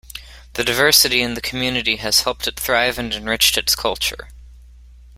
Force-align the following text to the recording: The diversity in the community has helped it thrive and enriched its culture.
The 0.53 0.63
diversity 0.63 1.21
in 1.21 1.35
the 1.35 1.41
community 1.41 1.97
has 1.97 2.21
helped 2.21 2.47
it 2.47 2.59
thrive 2.59 2.97
and 2.97 3.13
enriched 3.13 3.55
its 3.55 3.75
culture. 3.75 4.29